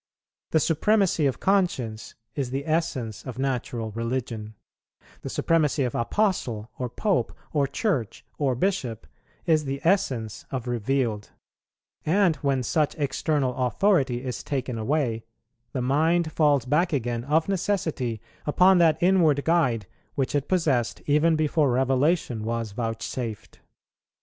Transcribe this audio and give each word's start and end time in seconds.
The 0.49 0.59
supremacy 0.59 1.27
of 1.27 1.39
conscience 1.39 2.15
is 2.33 2.49
the 2.49 2.65
essence 2.65 3.23
of 3.23 3.37
natural 3.37 3.91
religion; 3.91 4.55
the 5.21 5.29
supremacy 5.29 5.83
of 5.83 5.93
Apostle, 5.93 6.71
or 6.79 6.89
Pope, 6.89 7.37
or 7.53 7.67
Church, 7.67 8.25
or 8.39 8.55
Bishop, 8.55 9.05
is 9.45 9.65
the 9.65 9.79
essence 9.83 10.43
of 10.49 10.67
revealed; 10.67 11.29
and 12.03 12.35
when 12.37 12.63
such 12.63 12.95
external 12.95 13.53
authority 13.67 14.23
is 14.23 14.41
taken 14.41 14.79
away, 14.79 15.23
the 15.71 15.83
mind 15.83 16.31
falls 16.31 16.65
back 16.65 16.91
again 16.91 17.23
of 17.25 17.47
necessity 17.47 18.21
upon 18.47 18.79
that 18.79 18.97
inward 19.03 19.45
guide 19.45 19.85
which 20.15 20.33
it 20.33 20.49
possessed 20.49 21.03
even 21.05 21.35
before 21.35 21.69
Revelation 21.71 22.43
was 22.43 22.71
vouchsafed. 22.71 23.59